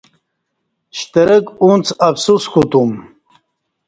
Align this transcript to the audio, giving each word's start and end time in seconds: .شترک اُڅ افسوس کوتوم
.شترک 0.97 1.45
اُڅ 1.67 1.85
افسوس 2.07 2.43
کوتوم 2.51 2.91